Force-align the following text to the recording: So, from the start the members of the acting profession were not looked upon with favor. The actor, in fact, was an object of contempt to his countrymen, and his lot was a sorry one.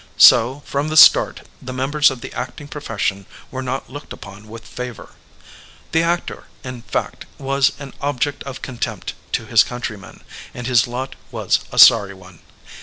So, 0.17 0.63
from 0.65 0.87
the 0.87 0.97
start 0.97 1.41
the 1.61 1.71
members 1.73 2.09
of 2.09 2.21
the 2.21 2.33
acting 2.33 2.67
profession 2.67 3.27
were 3.51 3.61
not 3.61 3.87
looked 3.87 4.11
upon 4.11 4.47
with 4.47 4.65
favor. 4.65 5.09
The 5.91 6.01
actor, 6.01 6.45
in 6.63 6.81
fact, 6.81 7.27
was 7.37 7.73
an 7.77 7.93
object 8.01 8.41
of 8.41 8.63
contempt 8.63 9.13
to 9.33 9.45
his 9.45 9.63
countrymen, 9.63 10.23
and 10.55 10.65
his 10.65 10.87
lot 10.87 11.15
was 11.31 11.59
a 11.71 11.77
sorry 11.77 12.15
one. 12.15 12.39